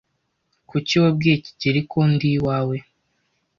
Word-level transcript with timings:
Kuki 0.69 0.93
wabwiye 1.03 1.35
kigeli 1.45 1.81
ko 1.91 1.99
ndi 2.13 2.27
iwawe? 2.37 2.77